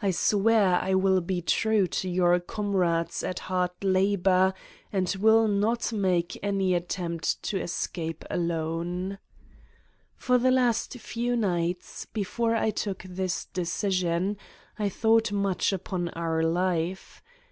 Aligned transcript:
I 0.00 0.12
swear 0.12 0.80
J 0.84 0.94
will 0.94 1.20
be 1.20 1.42
true 1.42 1.88
to 1.88 2.08
your 2.08 2.38
comrades 2.38 3.24
at 3.24 3.40
hard 3.50 3.72
labor 3.82 4.54
and 4.92 5.12
will 5.18 5.48
not 5.48 5.92
make 5.92 6.38
any 6.44 6.74
attempt 6.74 7.42
to 7.42 7.60
escape 7.60 8.24
alone! 8.30 9.18
For 10.14 10.38
the 10.38 10.52
last 10.52 10.92
few 11.00 11.34
nights, 11.34 12.06
before 12.06 12.54
I 12.54 12.70
took 12.70 13.02
this 13.02 13.46
de 13.46 13.62
cision, 13.62 14.36
I 14.78 14.88
thought 14.88 15.32
much 15.32 15.72
upon 15.72 16.08
our 16.10 16.44
life. 16.44 17.20